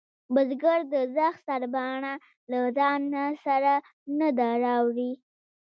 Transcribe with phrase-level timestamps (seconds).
[0.35, 2.13] بزگر د زخ سرباڼه
[2.51, 3.73] له ځانه سره
[4.19, 5.11] نه ده راوړې.